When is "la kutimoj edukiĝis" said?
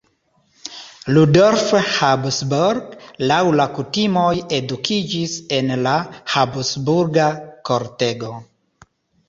3.61-5.37